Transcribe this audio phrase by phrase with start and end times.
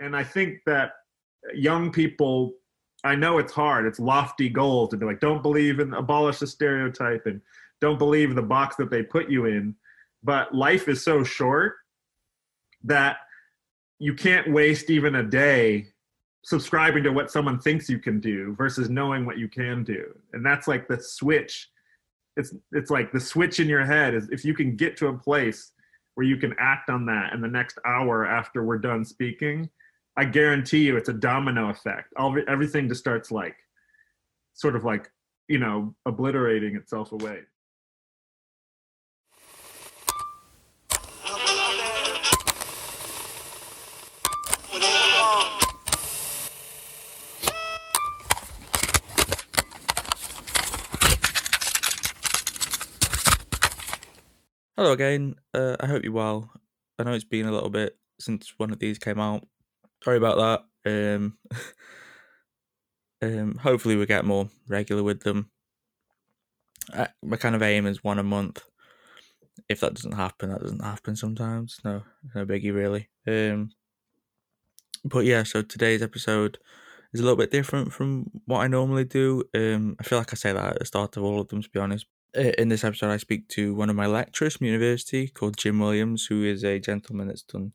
[0.00, 0.92] And I think that
[1.54, 2.54] young people,
[3.04, 3.86] I know it's hard.
[3.86, 7.40] It's lofty goals to be like, don't believe in abolish the stereotype and
[7.80, 9.74] don't believe the box that they put you in.
[10.22, 11.76] But life is so short
[12.84, 13.18] that
[13.98, 15.88] you can't waste even a day
[16.44, 20.06] subscribing to what someone thinks you can do versus knowing what you can do.
[20.32, 21.68] And that's like the switch.
[22.36, 25.18] It's it's like the switch in your head is if you can get to a
[25.18, 25.72] place
[26.14, 29.68] where you can act on that in the next hour after we're done speaking,
[30.18, 32.12] I guarantee you it's a domino effect.
[32.16, 33.54] All everything just starts like
[34.52, 35.12] sort of like,
[35.46, 37.42] you know, obliterating itself away.
[54.76, 55.36] Hello again.
[55.54, 56.50] Uh, I hope you're well.
[56.98, 59.46] I know it's been a little bit since one of these came out.
[60.02, 61.16] Sorry about that.
[61.16, 61.38] Um,
[63.22, 65.50] um, hopefully we get more regular with them.
[66.92, 68.62] I, my kind of aim is one a month.
[69.68, 71.78] If that doesn't happen, that doesn't happen sometimes.
[71.84, 72.02] No,
[72.34, 73.08] no biggie really.
[73.26, 73.70] Um,
[75.04, 76.58] but yeah, so today's episode
[77.12, 79.44] is a little bit different from what I normally do.
[79.54, 81.70] Um, I feel like I say that at the start of all of them, to
[81.70, 82.06] be honest.
[82.34, 86.26] In this episode, I speak to one of my lecturers from university called Jim Williams,
[86.26, 87.72] who is a gentleman that's done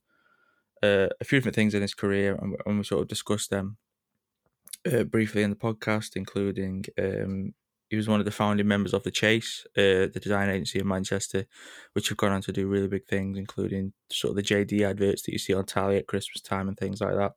[0.84, 3.78] uh, a few different things in his career, and, and we sort of discussed them
[4.92, 7.54] uh, briefly in the podcast, including um,
[7.90, 10.88] he was one of the founding members of the Chase, uh, the design agency in
[10.88, 11.46] Manchester,
[11.94, 15.22] which have gone on to do really big things, including sort of the JD adverts
[15.22, 17.34] that you see on Tally at Christmas time and things like that.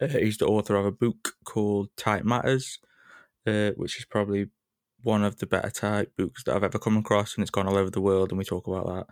[0.00, 2.78] Uh, he's the author of a book called Type Matters,
[3.46, 4.50] uh, which is probably
[5.02, 7.78] one of the better type books that I've ever come across, and it's gone all
[7.78, 8.30] over the world.
[8.30, 9.06] And we talk about that.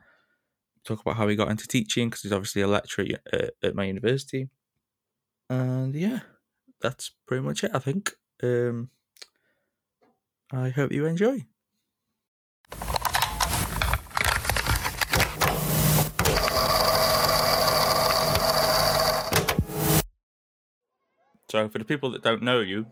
[0.91, 3.84] Talk about how he got into teaching because he's obviously a lecturer at, at, my
[3.84, 4.48] university.
[5.48, 6.19] And yeah,
[6.80, 7.70] that's pretty much it.
[7.72, 8.10] I think.
[8.42, 8.91] Um,
[10.52, 11.46] I hope you enjoy.
[21.52, 22.86] So, for the people that don't know you,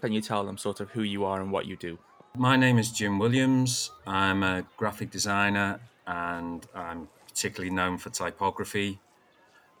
[0.00, 1.96] can you tell them sort of who you are and what you do?
[2.36, 3.92] My name is Jim Williams.
[4.04, 7.08] I'm a graphic designer and I'm
[7.40, 9.00] particularly known for typography.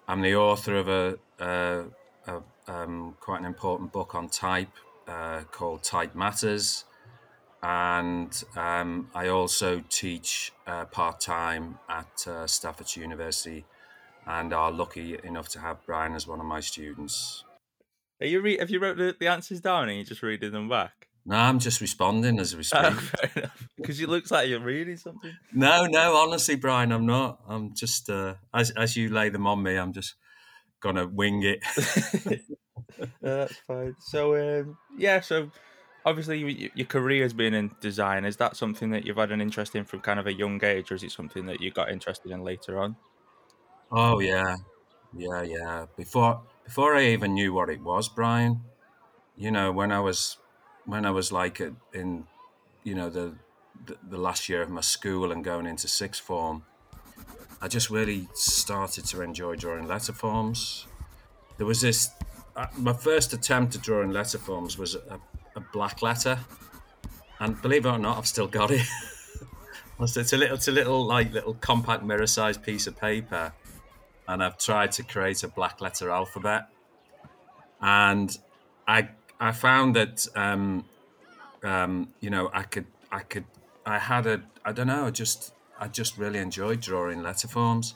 [0.08, 1.84] I'm the author of a, a,
[2.26, 4.72] a um, quite an important book on type
[5.06, 6.86] uh, called Type Matters.
[7.62, 13.66] And um, I also teach uh, part time at uh, Staffordshire University
[14.26, 17.44] and are lucky enough to have Brian as one of my students.
[18.22, 20.70] Are you re- have you wrote the, the answers down and you're just reading them
[20.70, 20.99] back?
[21.26, 22.94] No, I'm just responding as we speak.
[23.76, 25.32] Because it looks like you're reading something.
[25.52, 27.40] No, no, honestly, Brian, I'm not.
[27.48, 30.14] I'm just uh, as as you lay them on me, I'm just
[30.80, 31.60] gonna wing it.
[33.22, 33.94] that's fine.
[34.00, 35.50] So um, yeah, so
[36.04, 38.24] obviously your career has been in design.
[38.24, 40.90] Is that something that you've had an interest in from kind of a young age,
[40.90, 42.96] or is it something that you got interested in later on?
[43.92, 44.56] Oh yeah,
[45.14, 45.86] yeah, yeah.
[45.96, 48.62] Before before I even knew what it was, Brian.
[49.36, 50.38] You know, when I was
[50.86, 51.60] when I was like
[51.92, 52.26] in,
[52.84, 53.34] you know, the,
[53.86, 56.64] the, the last year of my school and going into sixth form,
[57.62, 60.86] I just really started to enjoy drawing letter forms.
[61.58, 62.10] There was this.
[62.56, 65.20] Uh, my first attempt at drawing letter forms was a,
[65.54, 66.38] a black letter,
[67.38, 68.86] and believe it or not, I've still got it.
[70.00, 73.52] it's a little, it's a little like little compact mirror-sized piece of paper,
[74.26, 76.68] and I've tried to create a black letter alphabet.
[77.82, 78.36] And
[78.86, 80.84] I I found that um,
[81.64, 83.44] um, you know I could I could
[83.86, 87.94] I had a I don't know just I just really enjoyed drawing letter forms,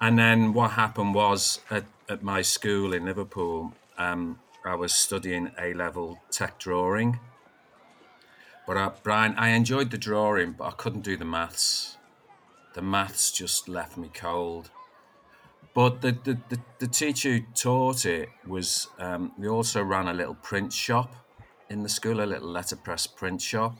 [0.00, 5.50] and then what happened was at, at my school in Liverpool um, I was studying
[5.58, 7.18] A level tech drawing,
[8.64, 11.96] but I, Brian I enjoyed the drawing but I couldn't do the maths.
[12.74, 14.70] The maths just left me cold.
[15.74, 20.14] But the, the, the, the, teacher who taught it was, um, we also ran a
[20.14, 21.12] little print shop
[21.68, 23.76] in the school, a little letterpress print shop.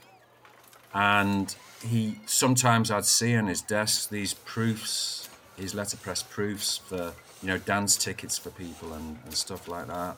[0.92, 1.54] And
[1.86, 7.58] he, sometimes I'd see on his desk these proofs, his letterpress proofs for, you know,
[7.58, 10.16] dance tickets for people and, and stuff like that.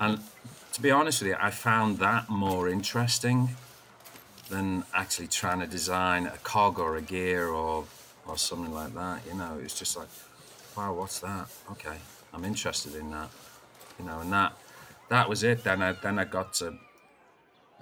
[0.00, 0.18] And
[0.72, 3.50] to be honest with you, I found that more interesting
[4.48, 7.84] than actually trying to design a cog or a gear or,
[8.26, 9.20] or something like that.
[9.26, 10.08] You know, it's just like,
[10.80, 11.48] wow, what's that?
[11.72, 11.98] Okay,
[12.32, 13.28] I'm interested in that.
[13.98, 14.56] You know, and that
[15.10, 15.62] that was it.
[15.62, 16.74] Then I then I got to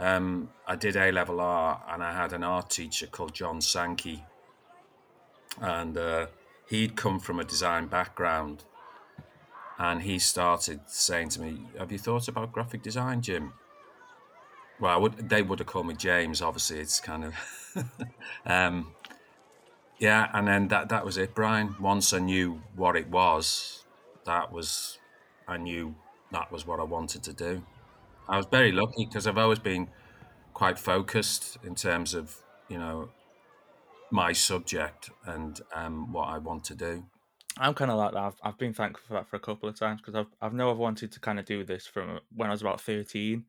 [0.01, 4.25] um, I did A level art, and I had an art teacher called John Sankey,
[5.61, 6.27] and uh,
[6.69, 8.65] he'd come from a design background,
[9.79, 13.53] and he started saying to me, "Have you thought about graphic design, Jim?"
[14.81, 16.41] Well, I would, they would have called me James.
[16.41, 17.35] Obviously, it's kind of,
[18.47, 18.93] um,
[19.99, 20.29] yeah.
[20.33, 21.77] And then that that was it, Brian.
[21.81, 23.85] Once I knew what it was,
[24.25, 24.99] that was,
[25.47, 25.95] I knew
[26.33, 27.63] that was what I wanted to do.
[28.29, 29.89] I was very lucky because I've always been
[30.53, 32.37] quite focused in terms of
[32.69, 33.09] you know
[34.11, 37.05] my subject and um, what I want to do.
[37.59, 38.21] I'm kind of like that.
[38.21, 40.71] I've, I've been thankful for that for a couple of times because I've I've know
[40.71, 43.45] I've wanted to kind of do this from when I was about 13,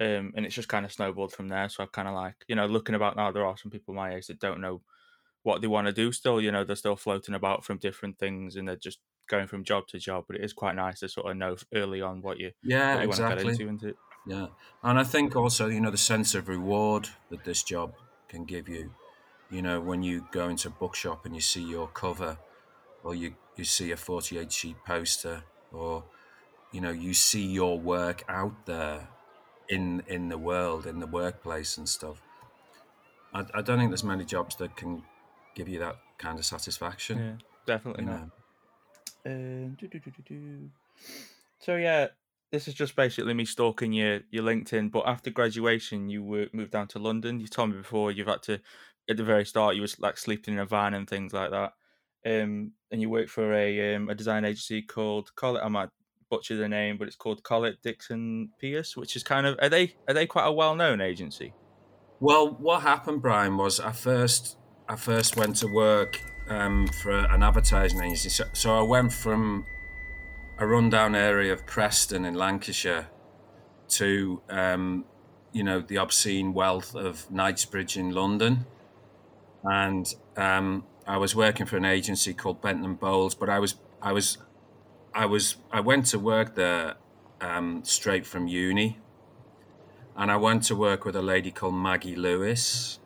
[0.00, 1.68] um, and it's just kind of snowballed from there.
[1.68, 4.14] So I've kind of like you know looking about now, there are some people my
[4.14, 4.80] age that don't know
[5.46, 6.10] what they want to do.
[6.10, 8.98] Still, you know, they're still floating about from different things, and they're just
[9.28, 10.24] going from job to job.
[10.26, 13.02] But it is quite nice to sort of know early on what you yeah what
[13.02, 13.94] you exactly want to get into.
[14.26, 14.46] yeah,
[14.82, 17.94] and I think also you know the sense of reward that this job
[18.28, 18.92] can give you.
[19.48, 22.38] You know, when you go into a bookshop and you see your cover,
[23.04, 26.04] or you you see a 48 sheet poster, or
[26.72, 29.08] you know you see your work out there
[29.68, 32.20] in in the world, in the workplace and stuff.
[33.32, 35.04] I, I don't think there's many jobs that can
[35.56, 37.18] give you that kind of satisfaction.
[37.18, 38.30] Yeah, definitely you not.
[39.26, 40.70] Um.
[41.58, 42.08] So yeah,
[42.52, 44.92] this is just basically me stalking your your LinkedIn.
[44.92, 47.40] But after graduation, you were moved down to London.
[47.40, 48.60] You told me before you've had to
[49.08, 51.72] at the very start you was like sleeping in a van and things like that.
[52.24, 55.62] Um, and you work for a um, a design agency called Call it.
[55.64, 55.88] I might
[56.28, 59.94] butcher the name, but it's called Collett Dixon Pearce, which is kind of are they
[60.06, 61.52] are they quite a well known agency?
[62.18, 64.56] Well, what happened, Brian, was I first
[64.88, 68.28] I first went to work um, for an advertising agency.
[68.28, 69.66] So, so I went from
[70.58, 73.08] a rundown area of Preston in Lancashire
[73.88, 75.04] to um,
[75.52, 78.66] you know the obscene wealth of Knightsbridge in London,
[79.64, 83.34] and um, I was working for an agency called Benton Bowles.
[83.34, 84.38] But I was I was
[85.12, 86.94] I was I went to work there
[87.40, 88.98] um, straight from uni,
[90.16, 93.00] and I went to work with a lady called Maggie Lewis.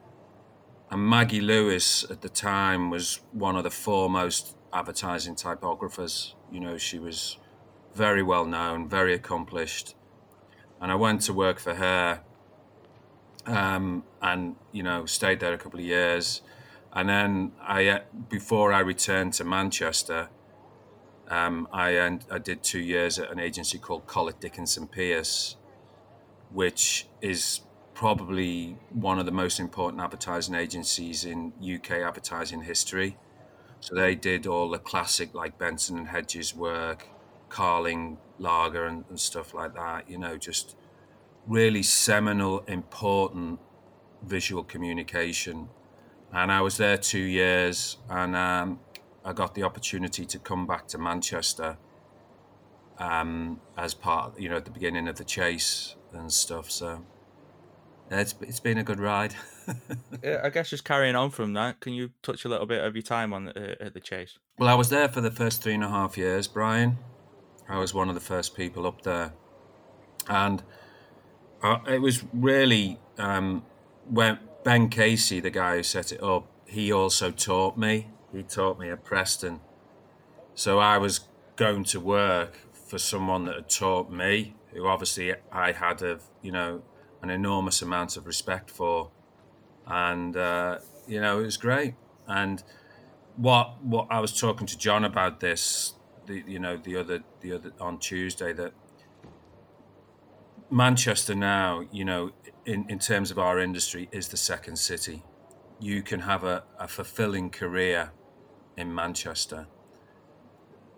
[0.90, 6.34] And Maggie Lewis at the time was one of the foremost advertising typographers.
[6.50, 7.36] You know, she was
[7.94, 9.94] very well known, very accomplished.
[10.80, 12.22] And I went to work for her
[13.46, 16.42] um, and, you know, stayed there a couple of years.
[16.92, 20.28] And then I, uh, before I returned to Manchester,
[21.28, 25.56] um, I, I did two years at an agency called Collett Dickenson Pearce,
[26.52, 27.60] which is
[28.00, 33.14] probably one of the most important advertising agencies in UK advertising history.
[33.80, 37.06] So they did all the classic like Benson and Hedges work,
[37.50, 40.08] Carling, Lager, and, and stuff like that.
[40.08, 40.76] You know, just
[41.46, 43.60] really seminal, important
[44.22, 45.68] visual communication.
[46.32, 48.80] And I was there two years, and um,
[49.26, 51.76] I got the opportunity to come back to Manchester
[52.98, 56.70] um, as part, you know, at the beginning of the chase and stuff.
[56.70, 57.04] So
[58.10, 59.34] it's it's been a good ride.
[60.24, 62.96] Yeah, I guess just carrying on from that, can you touch a little bit of
[62.96, 64.38] your time on uh, at the chase?
[64.58, 66.98] Well, I was there for the first three and a half years, Brian.
[67.68, 69.32] I was one of the first people up there,
[70.28, 70.62] and
[71.62, 73.64] uh, it was really um,
[74.08, 78.08] when Ben Casey, the guy who set it up, he also taught me.
[78.32, 79.60] He taught me at Preston,
[80.54, 81.20] so I was
[81.54, 86.50] going to work for someone that had taught me, who obviously I had a you
[86.50, 86.82] know
[87.22, 89.10] an enormous amount of respect for,
[89.86, 91.94] and uh, you know it was great.
[92.26, 92.62] And
[93.36, 95.94] what what I was talking to John about this,
[96.26, 98.72] the you know the other the other on Tuesday that
[100.70, 102.30] Manchester now, you know,
[102.64, 105.24] in, in terms of our industry, is the second city.
[105.80, 108.12] You can have a, a fulfilling career
[108.76, 109.66] in Manchester.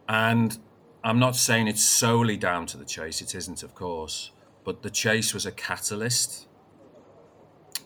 [0.08, 0.58] And
[1.02, 4.30] I'm not saying it's solely down to the chase, it isn't, of course,
[4.64, 6.46] but the chase was a catalyst.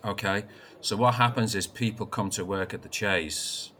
[0.05, 0.45] Okay,
[0.81, 3.73] so what happens is people come to work at the chase,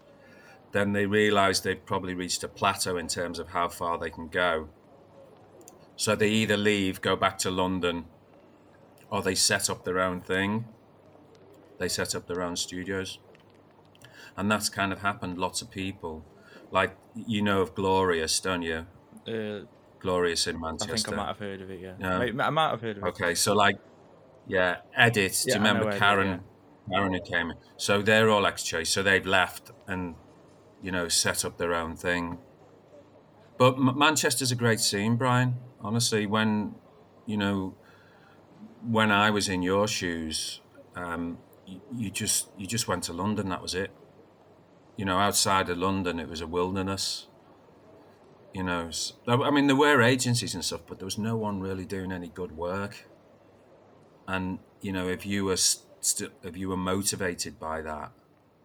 [0.73, 4.29] then they realize they've probably reached a plateau in terms of how far they can
[4.29, 4.69] go.
[5.97, 8.07] So they either leave, go back to London,
[9.11, 10.67] or they set up their own thing.
[11.79, 13.19] They set up their own studios.
[14.37, 15.39] And that's kind of happened.
[15.39, 16.25] Lots of people,
[16.71, 18.87] like you know of Glorious, don't you?
[19.27, 19.67] Uh,
[20.01, 20.93] Glorious in Manchester.
[20.93, 21.81] I think I might have heard of it.
[21.81, 22.45] Yeah, Yeah.
[22.45, 23.09] I might have heard of it.
[23.09, 23.79] Okay, so like,
[24.47, 25.43] yeah, Edit.
[25.45, 26.41] Do you remember Edit, Karen?
[26.91, 27.57] Karen who came in.
[27.77, 28.91] So they're all ex Chase.
[28.91, 30.15] So they've left and,
[30.83, 32.39] you know, set up their own thing.
[33.59, 35.57] But M- Manchester's a great scene, Brian.
[35.81, 36.75] Honestly, when,
[37.27, 37.75] you know,
[38.83, 40.61] when I was in your shoes,
[40.95, 43.49] um, you, you just you just went to London.
[43.49, 43.91] That was it.
[44.97, 47.27] You know, outside of London, it was a wilderness.
[48.57, 48.91] You know,
[49.29, 52.29] I mean, there were agencies and stuff, but there was no one really doing any
[52.29, 53.05] good work.
[54.27, 58.13] And you know, if you were st- if you were motivated by that,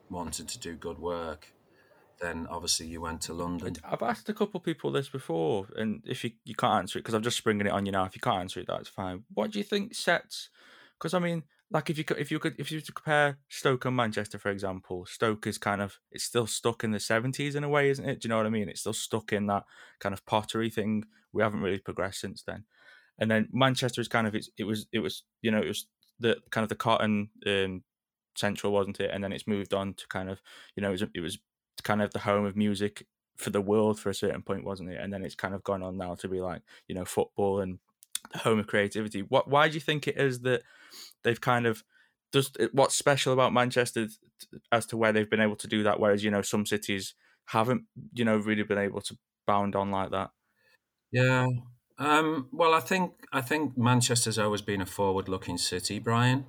[0.10, 1.52] wanted to do good work,
[2.22, 3.76] then obviously you went to London.
[3.84, 7.02] I've asked a couple of people this before, and if you, you can't answer it,
[7.02, 8.06] because I'm just springing it on you now.
[8.06, 9.26] If you can't answer it, that's fine.
[9.34, 10.48] What do you think sets?
[10.98, 13.86] Because I mean, like if you could, if you could, if you to compare Stoke
[13.86, 17.64] and Manchester, for example, Stoke is kind of it's still stuck in the 70s in
[17.64, 18.22] a way, isn't it?
[18.22, 18.68] Do you know what I mean?
[18.68, 19.64] It's still stuck in that
[20.00, 21.06] kind of pottery thing.
[21.32, 22.66] We haven't really progressed since then.
[23.18, 25.88] And then Manchester is kind of it's, it was it was you know it was
[26.20, 27.84] the kind of the cotton um,
[28.36, 29.12] central, wasn't it?
[29.14, 30.42] And then it's moved on to kind of
[30.76, 31.40] you know it was, it was
[31.84, 33.06] kind of the home of music
[33.38, 35.00] for the world for a certain point, wasn't it?
[35.02, 37.80] And then it's kind of gone on now to be like you know football and
[38.34, 39.22] the home of creativity.
[39.22, 40.64] What why do you think it is that
[41.24, 41.84] they've kind of
[42.32, 44.08] does what's special about Manchester
[44.72, 47.14] as to where they've been able to do that, whereas you know some cities
[47.46, 50.32] haven't you know really been able to bound on like that.
[51.12, 51.48] Yeah.
[51.98, 56.46] Um, well, I think I think Manchester's always been a forward-looking city, Brian.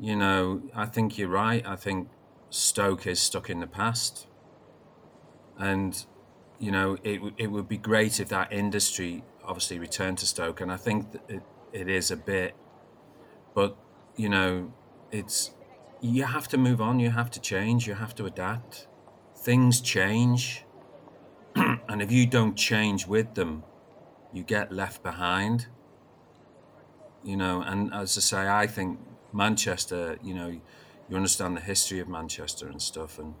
[0.00, 1.64] You know, I think you're right.
[1.64, 2.08] I think
[2.50, 4.26] Stoke is stuck in the past,
[5.58, 6.04] and
[6.58, 10.72] you know, it it would be great if that industry obviously returned to Stoke, and
[10.72, 11.42] I think it,
[11.72, 12.54] it is a bit,
[13.54, 13.76] but
[14.16, 14.72] you know,
[15.10, 15.52] it's
[16.00, 18.88] you have to move on, you have to change, you have to adapt.
[19.36, 20.64] Things change,
[21.54, 23.64] and if you don't change with them,
[24.32, 25.66] you get left behind.
[27.24, 28.98] You know, and as I say, I think
[29.32, 30.48] Manchester, you know,
[31.08, 33.34] you understand the history of Manchester and stuff, and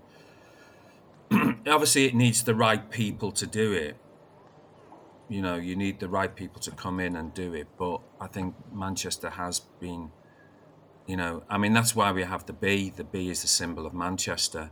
[1.66, 3.96] obviously it needs the right people to do it.
[5.28, 7.68] You know, you need the right people to come in and do it.
[7.78, 10.12] But I think Manchester has been,
[11.06, 12.90] you know, I mean that's why we have the bee.
[12.90, 14.70] The bee is the symbol of Manchester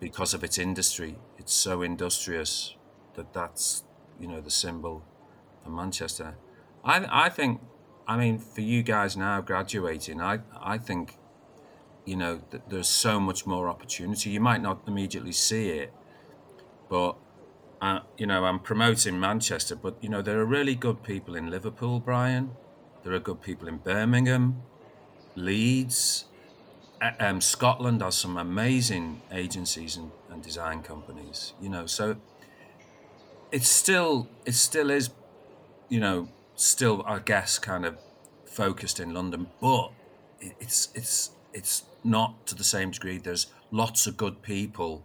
[0.00, 1.18] because of its industry.
[1.38, 2.76] It's so industrious
[3.14, 3.84] that that's
[4.20, 5.04] you know the symbol
[5.62, 6.36] for Manchester.
[6.84, 7.62] I I think
[8.06, 11.18] I mean for you guys now graduating, I I think
[12.04, 14.30] you know, th- there's so much more opportunity.
[14.30, 15.92] You might not immediately see it,
[16.88, 17.16] but
[17.80, 21.50] uh, you know, I'm promoting Manchester, but you know, there are really good people in
[21.50, 22.52] Liverpool, Brian.
[23.04, 24.62] There are good people in Birmingham,
[25.36, 26.24] Leeds,
[27.20, 31.52] um, Scotland has some amazing agencies and, and design companies.
[31.60, 32.16] You know, so
[33.52, 35.10] it's still it still is,
[35.88, 37.98] you know, still I guess kind of
[38.44, 39.92] focused in London, but
[40.40, 43.18] it's it's it's not to the same degree.
[43.18, 45.04] There's lots of good people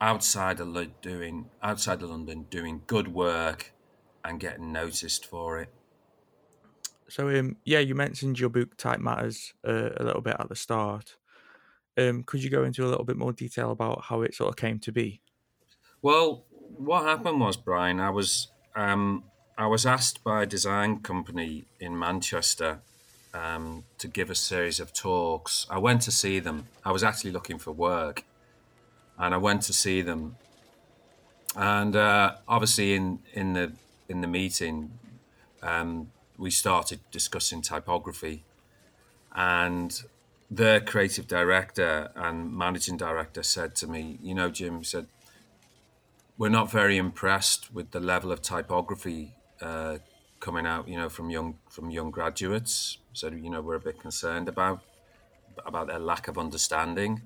[0.00, 3.72] outside of doing outside of London doing good work
[4.24, 5.68] and getting noticed for it.
[7.08, 10.54] So, um, yeah, you mentioned your book Type Matters uh, a little bit at the
[10.54, 11.16] start.
[11.98, 14.56] Um, could you go into a little bit more detail about how it sort of
[14.56, 15.20] came to be?
[16.02, 16.44] Well,
[16.76, 19.24] what happened was, Brian, I was um,
[19.58, 22.78] I was asked by a design company in Manchester
[23.34, 25.66] um, to give a series of talks.
[25.68, 26.68] I went to see them.
[26.84, 28.24] I was actually looking for work,
[29.20, 30.36] and I went to see them.
[31.54, 33.72] And uh, obviously, in in the
[34.08, 34.98] in the meeting,
[35.62, 38.44] um, we started discussing typography,
[39.32, 40.02] and
[40.50, 45.06] the creative director and managing director said to me, "You know, Jim," said,
[46.38, 49.98] "We're not very impressed with the level of typography uh,
[50.38, 52.98] coming out, you know, from young from young graduates.
[53.12, 54.80] So you know, we're a bit concerned about
[55.66, 57.22] about their lack of understanding.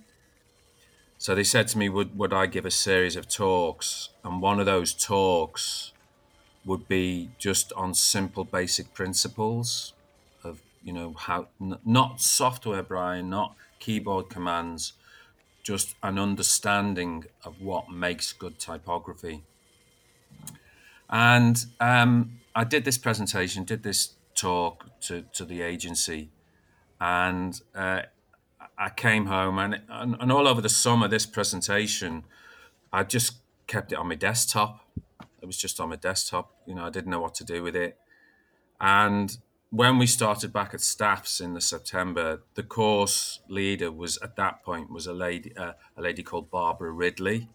[1.19, 4.61] So they said to me, would would I give a series of talks, and one
[4.61, 5.93] of those talks
[6.65, 9.95] would be just on simple, basic principles
[10.43, 14.95] of you know how n- not software, Brian, not keyboard commands,
[15.63, 19.45] just an understanding of what makes good typography.
[21.09, 26.31] And um, I did this presentation, did this talk to, to the agency,
[27.01, 28.03] and uh,
[28.77, 32.25] I came home and, and, and all over the summer, this presentation,
[32.93, 34.85] I just kept it on my desktop.
[35.41, 36.55] It was just on my desktop.
[36.67, 37.99] You know, I didn't know what to do with it.
[38.81, 39.37] And
[39.71, 44.65] when we started back at Staffs in the September, the course leader was at that
[44.65, 47.49] point was a lady, uh, a lady called Barbara Ridley,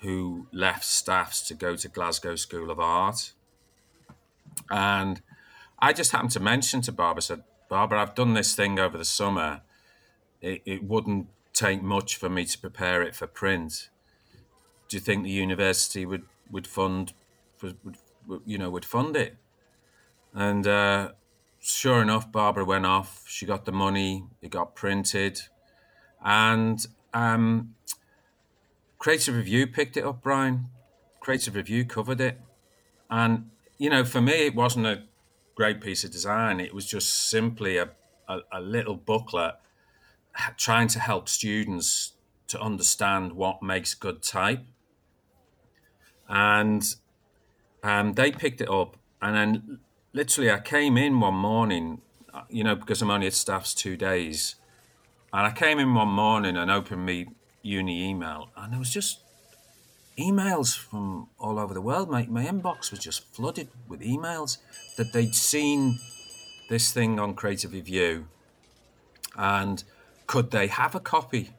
[0.00, 3.32] who left Staffs to go to Glasgow School of Art
[4.70, 5.20] and
[5.78, 9.04] I just happened to mention to Barbara, said, Barbara, I've done this thing over the
[9.04, 9.62] summer.
[10.40, 13.90] It, it wouldn't take much for me to prepare it for print.
[14.88, 17.12] Do you think the university would, would fund,
[17.62, 17.76] would,
[18.46, 19.36] you know, would fund it?
[20.32, 21.12] And uh,
[21.60, 23.24] sure enough, Barbara went off.
[23.26, 24.24] She got the money.
[24.40, 25.42] It got printed,
[26.24, 27.74] and um,
[28.98, 30.66] Creative Review picked it up, Brian,
[31.20, 32.40] Creative Review covered it,
[33.08, 35.02] and you know, for me, it wasn't a
[35.54, 36.60] great piece of design.
[36.60, 37.90] It was just simply a,
[38.28, 39.54] a, a little booklet
[40.56, 42.12] trying to help students
[42.48, 44.64] to understand what makes good type.
[46.28, 46.82] And
[47.82, 49.78] um, they picked it up, and then
[50.12, 53.96] literally, I came in one morning, uh, you know, because I'm only at staff's two
[53.96, 54.56] days,
[55.32, 57.26] and I came in one morning and opened me
[57.62, 59.20] uni email, and there was just
[60.18, 62.10] emails from all over the world.
[62.10, 64.58] My, my inbox was just flooded with emails
[64.96, 65.98] that they'd seen
[66.68, 68.28] this thing on Creative Review
[69.36, 69.82] and
[70.30, 71.50] could they have a copy?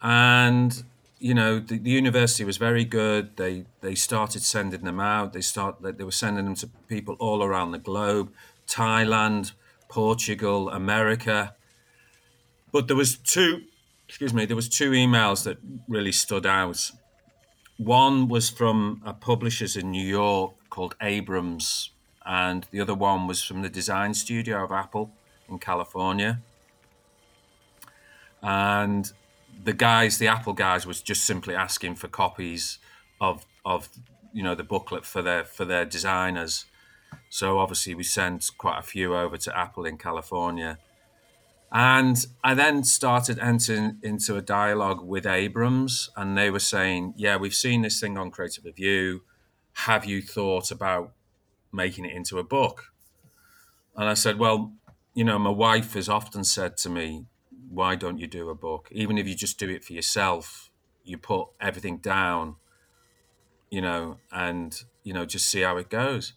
[0.00, 0.70] And
[1.18, 3.36] you know, the, the, university was very good.
[3.36, 5.34] They they started sending them out.
[5.34, 8.32] They start they were sending them to people all around the globe,
[8.66, 9.52] Thailand,
[9.90, 11.54] Portugal, America.
[12.72, 13.64] But there was two,
[14.08, 16.90] excuse me, there was two emails that really stood out.
[17.76, 21.90] One was from a publishers in New York called Abrams,
[22.24, 25.12] and the other one was from the design studio of Apple
[25.50, 26.40] in California.
[28.42, 29.10] And
[29.64, 32.78] the guys, the Apple guys, was just simply asking for copies
[33.20, 33.88] of of
[34.32, 36.66] you know the booklet for their for their designers.
[37.28, 40.78] So obviously we sent quite a few over to Apple in California
[41.74, 47.38] and I then started entering into a dialogue with Abrams, and they were saying, Yeah,
[47.38, 49.22] we've seen this thing on Creative Review.
[49.86, 51.14] Have you thought about
[51.72, 52.92] making it into a book?
[53.96, 54.74] And I said, Well,
[55.14, 57.24] you know, my wife has often said to me,
[57.72, 58.88] Why don't you do a book?
[58.92, 60.70] Even if you just do it for yourself,
[61.04, 62.56] you put everything down,
[63.70, 66.34] you know, and, you know, just see how it goes.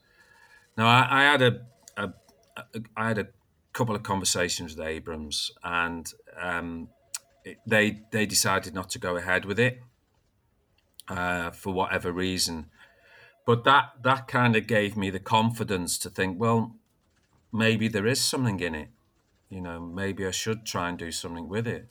[0.77, 1.61] Now, I, I had a,
[1.97, 2.13] a,
[2.57, 2.63] a
[2.95, 3.27] I had a
[3.73, 6.11] couple of conversations with Abrams, and
[6.41, 6.89] um,
[7.43, 9.81] it, they they decided not to go ahead with it
[11.09, 12.67] uh, for whatever reason.
[13.45, 16.75] But that that kind of gave me the confidence to think, well,
[17.51, 18.89] maybe there is something in it.
[19.49, 21.87] You know, maybe I should try and do something with it.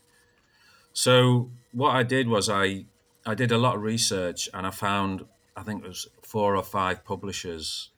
[0.93, 2.87] So what I did was I
[3.27, 6.63] I did a lot of research and I found I think it was four or
[6.63, 7.91] five publishers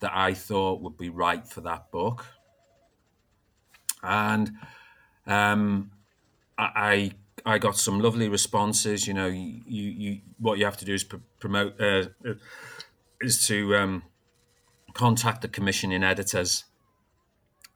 [0.00, 2.26] that I thought would be right for that book
[4.02, 4.52] and
[5.26, 5.90] um,
[6.58, 7.12] I
[7.44, 9.06] I got some lovely responses.
[9.06, 12.34] You know, you you what you have to do is pr- promote uh, uh,
[13.20, 14.02] is to um,
[14.94, 16.64] contact the commissioning editors,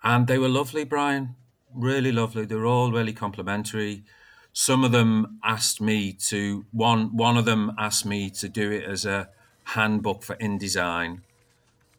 [0.02, 1.36] and they were lovely, Brian.
[1.74, 2.44] Really lovely.
[2.44, 4.04] They were all really complimentary.
[4.52, 8.84] Some of them asked me to one one of them asked me to do it
[8.84, 9.28] as a
[9.64, 11.20] handbook for InDesign,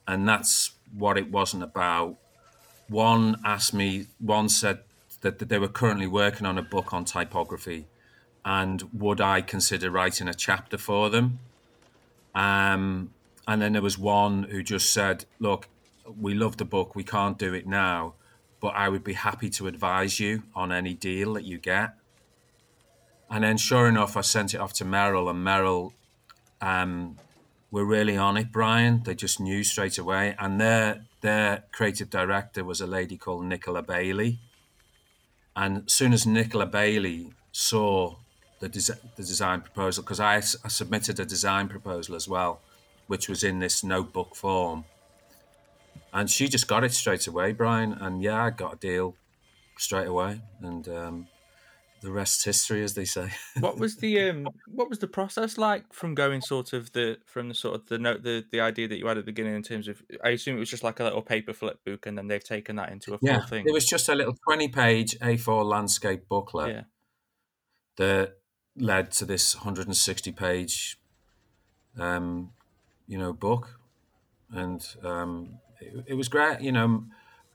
[0.07, 2.17] and that's what it wasn't about.
[2.87, 4.79] One asked me, one said
[5.21, 7.87] that, that they were currently working on a book on typography
[8.45, 11.39] and would I consider writing a chapter for them?
[12.35, 13.13] Um,
[13.47, 15.67] and then there was one who just said, Look,
[16.19, 18.15] we love the book, we can't do it now,
[18.59, 21.95] but I would be happy to advise you on any deal that you get.
[23.29, 25.93] And then, sure enough, I sent it off to Merrell, and Merrell
[26.61, 27.17] um,
[27.71, 29.01] were really on it, Brian.
[29.03, 30.35] They just knew straight away.
[30.37, 34.39] And their their creative director was a lady called Nicola Bailey.
[35.55, 38.17] And as soon as Nicola Bailey saw
[38.59, 42.59] the, des- the design proposal, because I, I submitted a design proposal as well,
[43.07, 44.85] which was in this notebook form.
[46.13, 47.93] And she just got it straight away, Brian.
[47.93, 49.15] And yeah, I got a deal
[49.77, 50.41] straight away.
[50.61, 51.27] And um,
[52.03, 53.31] the rest history, as they say.
[53.59, 57.47] what was the um, what was the process like from going sort of the from
[57.49, 59.63] the sort of the note the the idea that you had at the beginning in
[59.63, 60.03] terms of?
[60.23, 62.75] I assume it was just like a little paper flip book, and then they've taken
[62.75, 63.65] that into a full yeah, thing.
[63.65, 66.81] It was just a little twenty page A4 landscape booklet yeah.
[67.95, 68.33] that
[68.77, 70.99] led to this hundred and sixty page,
[71.97, 72.51] um,
[73.07, 73.79] you know, book,
[74.51, 75.59] and um,
[76.07, 76.61] it, was great.
[76.61, 77.05] You know,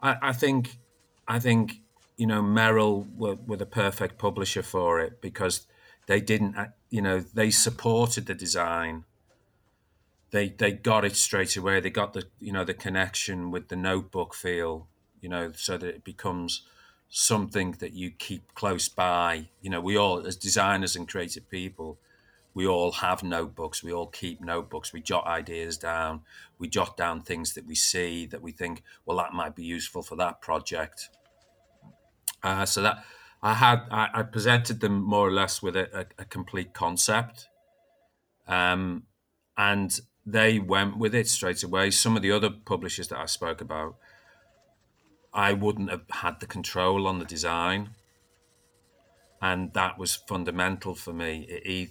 [0.03, 0.79] I, I think
[1.27, 1.81] I think
[2.19, 5.67] you know, Merrell were, were the perfect publisher for it because
[6.09, 6.57] they didn't,
[6.91, 9.05] you know, they supported the design.
[10.31, 11.81] They they got it straight away.
[11.81, 14.89] They got the you know the connection with the notebook feel,
[15.23, 16.67] you know, so that it becomes
[17.09, 19.49] something that you keep close by.
[19.63, 21.99] You know, we all as designers and creative people,
[22.59, 23.85] we all have notebooks.
[23.85, 24.93] We all keep notebooks.
[24.93, 26.23] We jot ideas down.
[26.59, 30.03] We jot down things that we see that we think, well, that might be useful
[30.03, 31.09] for that project
[32.43, 33.05] uh, so that
[33.45, 37.47] I had, I, I, presented them more or less with a, a, a complete concept,
[38.49, 39.05] um,
[39.57, 41.93] and they went with it straight away.
[41.93, 43.95] Some of the other publishers that I spoke about,
[45.33, 47.91] I wouldn't have had the control on the design,
[49.41, 51.47] and that was fundamental for me.
[51.49, 51.91] It,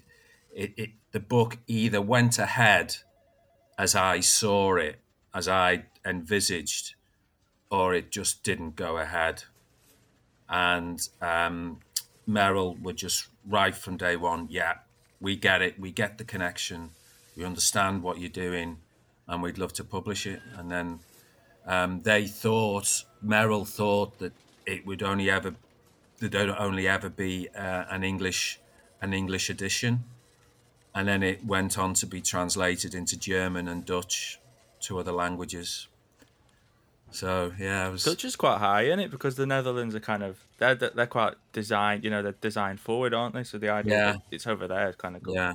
[0.58, 2.98] it, it the book either went ahead
[3.78, 5.00] as I saw it,
[5.34, 6.96] as I envisaged,
[7.70, 9.44] or it just didn't go ahead.
[10.50, 11.80] And um,
[12.28, 14.48] Merrell were just right from day one.
[14.50, 14.74] Yeah,
[15.22, 15.80] we get it.
[15.80, 16.90] We get the connection.
[17.36, 18.78] We understand what you're doing,
[19.28, 20.42] and we'd love to publish it.
[20.58, 21.00] And then
[21.68, 24.34] um, they thought Merrell thought that
[24.66, 25.54] it would only ever
[26.20, 28.60] there'd only ever be uh, an English
[29.02, 30.04] an English edition,
[30.98, 34.40] and then it went on to be translated into German and Dutch
[34.82, 35.88] to other languages.
[37.12, 40.24] So yeah, it was Dutch is quite high in it because the Netherlands are kind
[40.24, 43.44] of they're they're quite designed, you know, they're designed forward, aren't they?
[43.44, 44.12] So the idea Yeah.
[44.14, 45.36] that it's over there is kind of cool.
[45.36, 45.54] Yeah,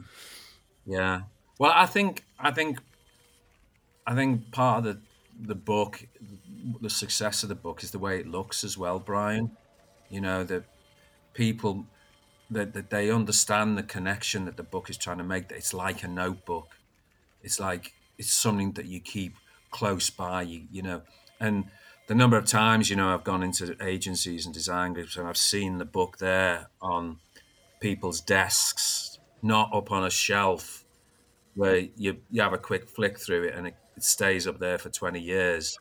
[0.87, 1.23] yeah.
[1.59, 2.79] Well, I think I think
[4.07, 5.01] I think part of the
[5.45, 6.07] the book,
[6.81, 9.57] the success of the book, is the way it looks as well, Brian.
[10.09, 10.63] You know that
[11.35, 11.87] people
[12.53, 15.49] that, that they understand the connection that the book is trying to make.
[15.49, 16.77] That it's like a notebook.
[17.43, 19.35] It's like it's something that you keep
[19.71, 20.43] close by.
[20.43, 21.03] You you know,
[21.41, 21.67] and
[22.07, 25.37] the number of times you know I've gone into agencies and design groups and I've
[25.37, 27.19] seen the book there on
[27.81, 30.85] people's desks, not up on a shelf
[31.55, 34.79] where you, you have a quick flick through it and it, it stays up there
[34.79, 35.79] for 20 years.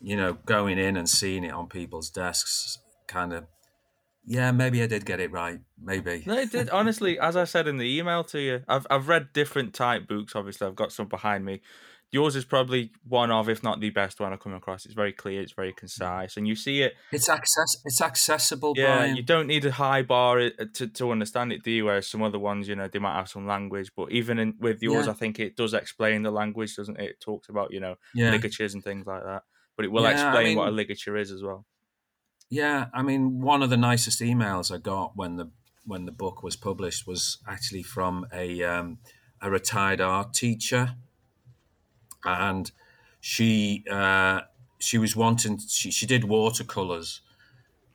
[0.00, 3.44] You know, going in and seeing it on people's desks, kind of,
[4.26, 5.60] yeah, maybe I did get it right.
[5.80, 6.24] Maybe.
[6.26, 6.68] No, it did.
[6.70, 10.34] Honestly, as I said in the email to you, I've I've read different type books.
[10.34, 11.60] Obviously, I've got some behind me.
[12.12, 14.84] Yours is probably one of, if not the best one I've come across.
[14.84, 16.94] It's very clear, it's very concise, and you see it.
[17.10, 17.76] It's access.
[17.84, 19.16] It's accessible, Yeah, Brian.
[19.16, 21.84] you don't need a high bar uh, to, to understand it, do you?
[21.84, 24.80] Whereas some other ones, you know, they might have some language, but even in, with
[24.82, 25.12] yours, Yeah.
[25.12, 27.10] I think it does explain the language, doesn't it?
[27.10, 28.30] It talks about you know yeah.
[28.30, 29.42] ligatures and things like that,
[29.76, 31.66] but it will Yeah, I explain what a ligature is as well.
[32.48, 35.50] Yeah, I mean, one of the nicest emails I got when the
[35.84, 38.98] when the book was published was actually from a um,
[39.40, 40.96] a retired art teacher,
[42.24, 42.70] and
[43.20, 44.42] she uh,
[44.78, 47.22] she was wanting she she did watercolors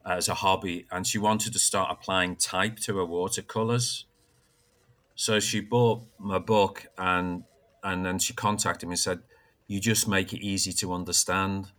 [0.05, 4.05] as a hobby, and she wanted to start applying type to her watercolors.
[5.15, 7.43] So she bought my book, and
[7.83, 9.23] and then she contacted me and said,
[9.67, 11.71] "You just make it easy to understand."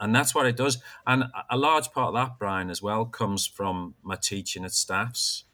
[0.00, 0.78] And that's what it does.
[1.06, 5.44] And a- large part of that, Brian, as well, comes from my teaching at staffs.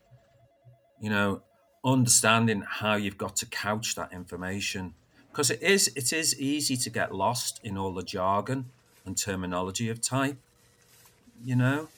[1.01, 1.43] You know,
[1.85, 4.95] understanding how you've got to couch that information
[5.31, 8.67] because it is it is easy to get lost in all the jargon
[9.05, 10.39] and terminology of type.
[11.43, 11.89] You know,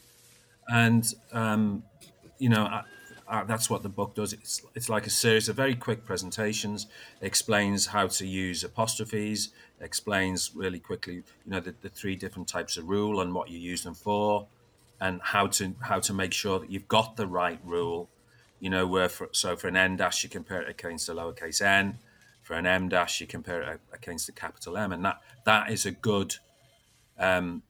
[0.68, 1.84] and um,
[2.38, 2.82] you know.
[3.28, 4.32] Uh, that's what the book does.
[4.32, 6.86] It's it's like a series of very quick presentations.
[7.20, 9.50] Explains how to use apostrophes.
[9.80, 13.58] Explains really quickly, you know, the, the three different types of rule and what you
[13.58, 14.46] use them for,
[15.00, 18.08] and how to how to make sure that you've got the right rule.
[18.60, 21.60] You know, where for, so for an n dash you compare it against a lowercase
[21.60, 21.98] n,
[22.42, 25.84] for an m dash you compare it against a capital M, and that that is
[25.84, 26.36] a good,
[27.18, 27.62] um,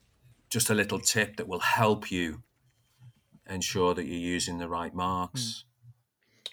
[0.50, 2.42] just a little tip that will help you
[3.48, 5.64] ensure that you're using the right marks.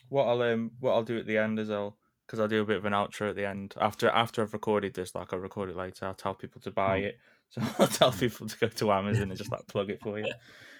[0.09, 2.65] What I'll um what I'll do at the end is I'll because I'll do a
[2.65, 5.15] bit of an outro at the end after after I've recorded this.
[5.15, 6.05] Like I'll record it later.
[6.05, 7.05] I'll tell people to buy Hmm.
[7.05, 7.17] it.
[7.53, 10.25] So I'll tell people to go to Amazon and just like plug it for you.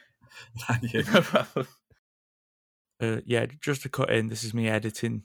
[0.68, 1.04] Thank you.
[1.04, 1.68] No problem.
[3.00, 5.22] Uh, yeah, just to cut in, this is me editing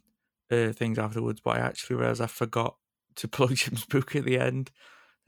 [0.51, 2.77] uh, things afterwards, but I actually realised I forgot
[3.17, 4.71] to plug Jim's book at the end.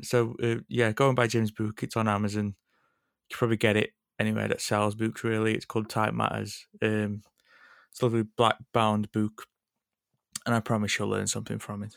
[0.03, 1.83] So uh, yeah, go and buy Jim's book.
[1.83, 2.46] It's on Amazon.
[2.49, 2.53] You
[3.35, 5.24] can probably get it anywhere that sells books.
[5.24, 6.66] Really, it's called Type Matters.
[6.83, 7.22] Um,
[7.90, 9.46] it's a lovely black bound book,
[10.46, 11.96] and I promise you'll learn something from it.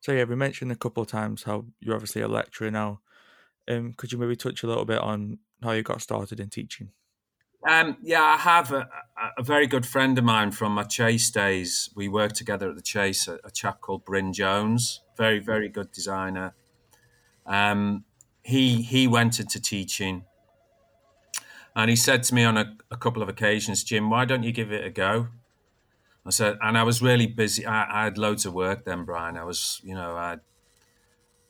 [0.00, 3.00] So yeah, we mentioned a couple of times how you're obviously a lecturer now.
[3.68, 6.90] Um, could you maybe touch a little bit on how you got started in teaching?
[7.68, 8.88] Um, yeah, I have a,
[9.38, 11.90] a- very good friend of mine from my Chase days.
[11.94, 15.92] We worked together at the Chase, a, a chap called Bryn Jones, very, very good
[15.92, 16.54] designer.
[17.46, 18.04] Um,
[18.42, 20.24] he he went into teaching,
[21.74, 24.52] and he said to me on a, a couple of occasions, "Jim, why don't you
[24.52, 25.28] give it a go?"
[26.24, 27.66] I said, and I was really busy.
[27.66, 29.36] I, I had loads of work then, Brian.
[29.36, 30.38] I was, you know, I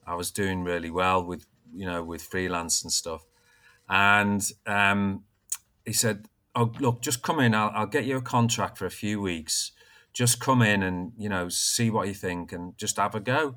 [0.07, 3.27] I was doing really well with, you know, with freelance and stuff,
[3.89, 5.25] and um,
[5.85, 7.55] he said, "Oh, look, just come in.
[7.55, 9.73] I'll, I'll get you a contract for a few weeks.
[10.13, 13.57] Just come in and you know see what you think, and just have a go."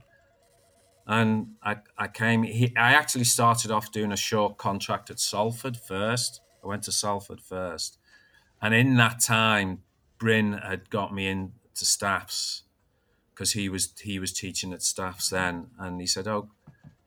[1.08, 2.43] And I, I came.
[2.43, 6.41] He, I actually started off doing a short contract at Salford first.
[6.65, 7.97] I went to Salford first,
[8.62, 9.84] and in that time,
[10.17, 12.63] Bryn had got me into staffs
[13.34, 16.49] because he was he was teaching at staffs then, and he said, "Oh,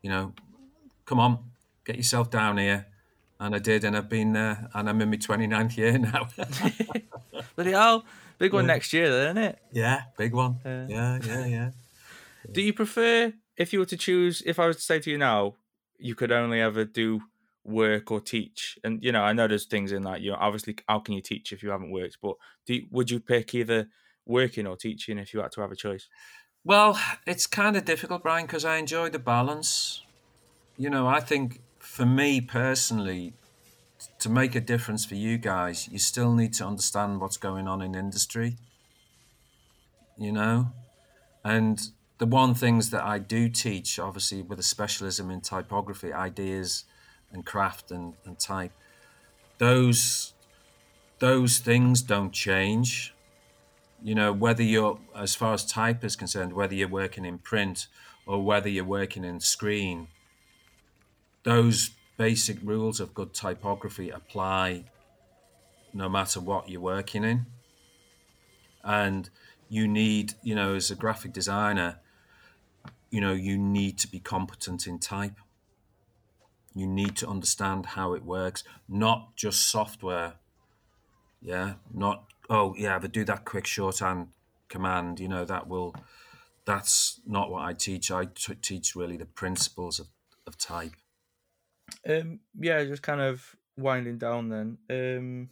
[0.03, 0.33] you know,
[1.07, 1.39] come on,
[1.85, 2.87] get yourself down here."
[3.41, 6.29] And I did, and I've been there, and I'm in my 29th year now.
[7.57, 8.05] Bloody hell!
[8.39, 8.75] Big one Yeah.
[8.75, 9.59] next year, then, isn't it?
[9.73, 10.59] Yeah, big one.
[10.65, 10.87] Yeah.
[10.89, 11.71] Yeah, yeah, yeah.
[12.53, 14.43] Do you prefer if you were to choose?
[14.47, 15.55] If I was to say to you now,
[15.99, 17.21] you could only ever do
[17.69, 20.21] work or teach, and you know, I know there's things in that.
[20.21, 22.19] You know, obviously, how can you teach if you haven't worked?
[22.23, 22.35] But
[22.67, 23.89] you, would you pick either
[24.27, 26.09] working or teaching if you had to have a choice?
[26.65, 30.03] Well, it's kind of difficult, Brian, because I enjoy the balance.
[30.77, 33.35] You know, I think for me personally,
[34.21, 37.83] to make a difference for you guys, you still need to understand what's going on
[37.83, 38.57] in industry.
[40.17, 40.73] You know,
[41.45, 41.81] and
[42.19, 46.85] the one things that I do teach, obviously with a specialism in typography, ideas
[47.33, 48.73] and craft and, and type,
[49.59, 50.35] those
[51.19, 53.15] those things don't change.
[54.03, 57.89] You know whether you're as far as type is concerned whether you're working in print
[58.27, 60.09] or whether you're working in screen
[61.43, 64.85] those basic rules of good typography apply
[65.95, 67.47] no matter what you're working in.
[68.85, 69.31] And
[69.69, 71.99] you need you know as a graphic designer
[73.11, 75.37] you know you need to be competent in type
[76.75, 80.35] you need to understand how it works not just software
[81.43, 84.29] yeah not oh yeah but do that quick shorthand
[84.69, 85.95] command you know that will
[86.65, 90.07] that's not what i teach i t- teach really the principles of,
[90.47, 90.93] of type
[92.09, 94.79] Um, yeah, just kind of winding down then.
[94.91, 95.49] Um,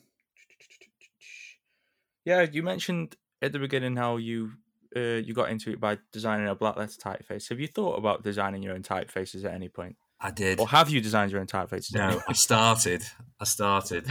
[2.25, 4.53] yeah, you mentioned at the beginning how you
[4.95, 7.49] uh, you got into it by designing a black letter typeface.
[7.49, 10.61] Have you thought about designing your own typefaces at any point, i did.
[10.61, 13.05] Or have you designed your own any no i started.
[13.41, 14.07] I started.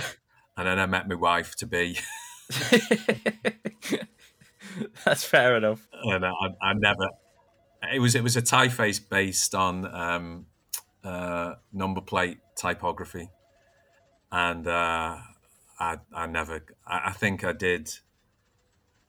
[0.57, 1.97] And then i met my wife to be.
[5.05, 5.87] That's fair enough.
[5.93, 7.09] and I, I never
[7.93, 10.45] it was it was a typeface based on um,
[11.03, 13.29] uh, number plate typography.
[14.31, 15.17] And uh,
[15.79, 17.91] I, I never I, I think I did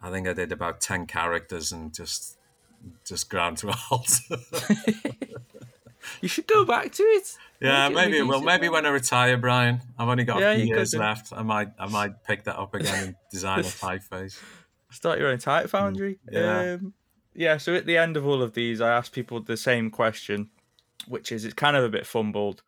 [0.03, 2.39] I think I did about 10 characters and just
[3.05, 4.21] just ground to a halt
[6.21, 7.37] You should go back to it.
[7.61, 10.67] yeah Make it maybe maybe when I retire Brian I've only got Yeah, a few
[10.69, 14.41] could years left I might I might pick that up again and design a typeface
[14.91, 16.19] Start your own type foundry.
[16.31, 16.75] yeah.
[16.75, 16.95] Um,
[17.35, 17.57] yeah.
[17.59, 20.49] So at the end of all of these, I ask people the same question,
[21.09, 22.63] which is it's kind of a bit fumbled,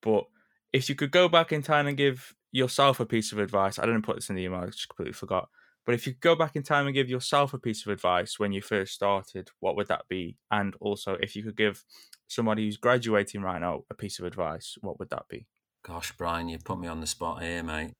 [0.00, 0.24] but
[0.72, 3.84] if you could go back in time and give yourself a piece of advice, I
[3.84, 5.48] didn't put this in the email, I just completely forgot.
[5.86, 8.52] But if you go back in time and give yourself a piece of advice when
[8.52, 10.36] you first started, what would that be?
[10.50, 11.84] And also, if you could give
[12.26, 15.46] somebody who's graduating right now a piece of advice, what would that be?
[15.84, 17.92] gosh Brian you put me on the spot here mate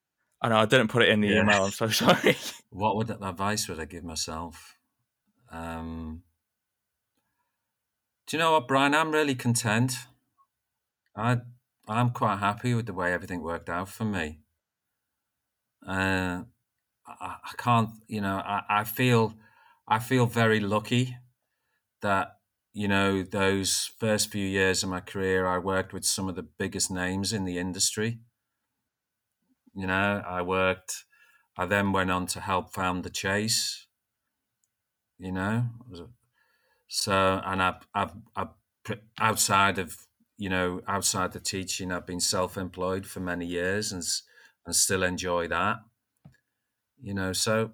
[0.42, 1.40] I know I didn't put it in the Yeah.
[1.40, 1.64] email.
[1.64, 2.36] I'm so sorry.
[2.70, 4.76] what would that advice would I give myself?
[5.50, 6.22] Um,
[8.26, 8.94] do you know what, Brian?
[8.94, 9.92] I'm really content.
[11.16, 11.38] I
[11.88, 14.40] I'm quite happy with the way everything worked out for me.
[15.86, 16.42] Uh,
[17.20, 19.34] I, I can't, you know, I, I feel
[19.88, 21.16] I feel very lucky
[22.02, 22.38] that
[22.74, 26.42] you know those first few years of my career I worked with some of the
[26.44, 28.20] biggest names in the industry.
[29.74, 31.04] You know, I worked.
[31.56, 33.86] I then went on to help found the Chase.
[35.18, 35.66] You know,
[36.88, 38.48] so and I've, I've, I've
[39.18, 39.96] outside of
[40.38, 44.02] you know outside the teaching, I've been self-employed for many years and
[44.64, 45.78] and still enjoy that.
[47.00, 47.72] You know, so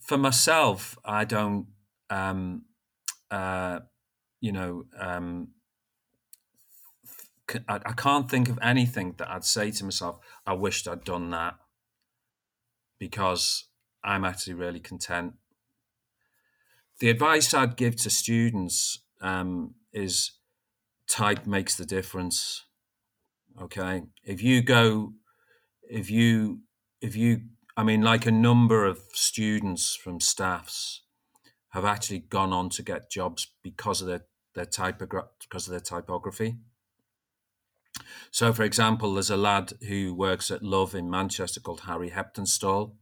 [0.00, 1.66] for myself, I don't,
[2.08, 2.64] um,
[3.30, 3.80] uh,
[4.40, 5.48] you know, um,
[7.66, 10.18] I can't think of anything that I'd say to myself.
[10.46, 11.54] I wished I'd done that
[12.98, 13.64] because
[14.04, 15.34] I'm actually really content.
[16.98, 20.32] The advice I'd give to students um, is
[21.08, 22.64] type makes the difference.
[23.60, 25.14] Okay, if you go,
[25.88, 26.60] if you,
[27.00, 27.42] if you,
[27.78, 31.02] I mean, like a number of students from staffs
[31.68, 34.24] have actually gone on to get jobs because of their
[34.56, 36.56] their typogra- because of their typography.
[38.32, 42.96] So, for example, there's a lad who works at Love in Manchester called Harry Heptonstall,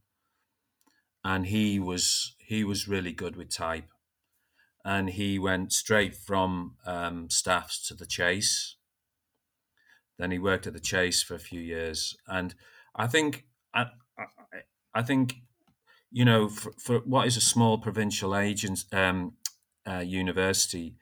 [1.24, 3.88] and he was he was really good with type,
[4.84, 8.76] and he went straight from um, staffs to the Chase.
[10.18, 12.54] Then he worked at the Chase for a few years, and
[12.94, 13.86] I think I
[14.98, 15.36] I, think
[16.10, 19.34] you know for, for what is a small provincial agent um,
[19.88, 20.96] uh, university,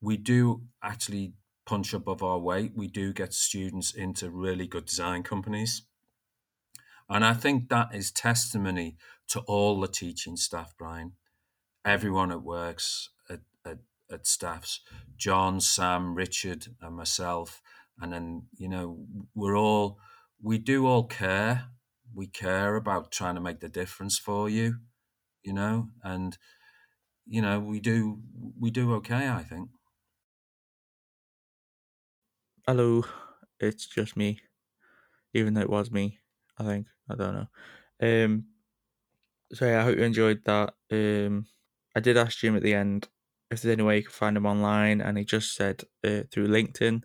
[0.00, 1.34] we do actually
[1.66, 2.72] punch above our weight.
[2.74, 5.82] We do get students into really good design companies.
[7.08, 8.96] And I think that is testimony
[9.28, 11.12] to all the teaching staff, Brian.
[11.84, 13.78] Everyone at works at, at,
[14.10, 14.80] at staffs,
[15.16, 17.62] John, Sam, Richard, and myself.
[18.00, 18.98] And then, you know,
[19.34, 19.98] we're all,
[20.42, 21.66] we do all care.
[22.14, 24.80] We care about trying to make the difference for you.
[25.44, 26.38] you know, and
[27.26, 28.22] you know we do
[28.60, 29.70] we do okay, I think.
[32.66, 33.04] Hello,
[33.58, 34.40] it's just me.
[35.34, 36.20] Even though it was me,
[36.58, 36.88] I think.
[37.10, 37.48] I don't know.
[38.24, 38.46] Um
[39.52, 40.74] so yeah, I hope you enjoyed that.
[40.90, 41.46] Um
[41.96, 43.08] I did ask Jim at the end
[43.50, 46.48] if there's any way you can find him online and he just said uh, through
[46.48, 47.02] LinkedIn.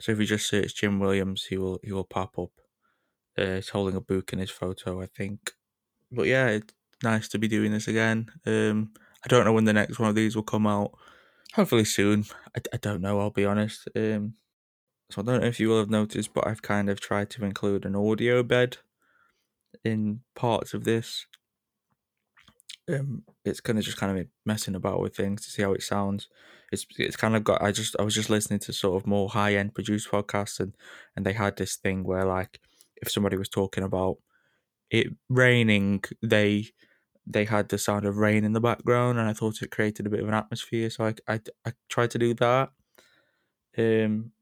[0.00, 2.52] So if you just search Jim Williams he will he will pop up.
[3.36, 5.52] Uh, he's holding a book in his photo, I think.
[6.10, 8.30] But yeah, it's nice to be doing this again.
[8.46, 8.92] Um
[9.24, 10.92] I don't know when the next one of these will come out.
[11.54, 12.24] Hopefully soon.
[12.56, 13.88] I, I don't know, I'll be honest.
[13.96, 14.34] Um
[15.10, 17.44] so I don't know if you will have noticed, but I've kind of tried to
[17.44, 18.78] include an audio bed
[19.84, 21.26] in parts of this.
[22.88, 25.82] Um, it's kind of just kind of messing about with things to see how it
[25.82, 26.28] sounds.
[26.72, 27.62] It's it's kind of got.
[27.62, 30.74] I just I was just listening to sort of more high end produced podcasts, and
[31.14, 32.60] and they had this thing where like
[32.96, 34.18] if somebody was talking about
[34.90, 36.66] it raining, they
[37.26, 40.10] they had the sound of rain in the background, and I thought it created a
[40.10, 40.90] bit of an atmosphere.
[40.90, 42.70] So I I, I tried to do that.
[43.76, 44.32] Um,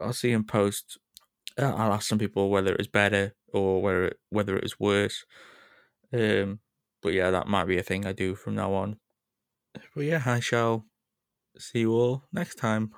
[0.00, 0.98] I'll see in post.
[1.58, 5.24] I'll ask some people whether it was better or whether it, whether it was worse.
[6.12, 6.60] Um,
[7.02, 8.98] but yeah, that might be a thing I do from now on.
[9.94, 10.86] But yeah, I shall
[11.58, 12.94] see you all next time.